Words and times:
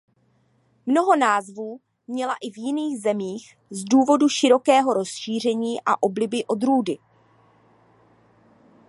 Mnoho 0.87 1.15
názvů 1.15 1.79
měla 2.07 2.35
i 2.41 2.49
v 2.51 2.57
jiných 2.57 3.01
zemích 3.01 3.57
z 3.69 3.83
důvodů 3.83 4.29
širokého 4.29 4.93
rozšíření 4.93 5.81
a 5.85 6.03
obliby 6.03 6.45
odrůdy. 6.45 6.97